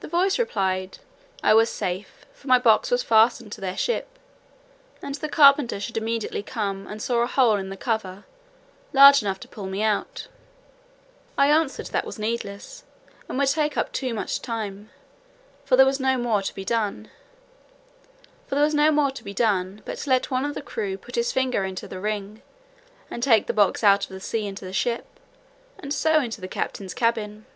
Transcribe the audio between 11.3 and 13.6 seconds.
I answered, "that was needless, and would